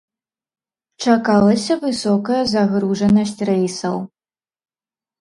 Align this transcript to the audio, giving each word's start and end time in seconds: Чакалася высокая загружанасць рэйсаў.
Чакалася 1.07 1.77
высокая 1.85 2.41
загружанасць 2.57 3.39
рэйсаў. 3.55 4.05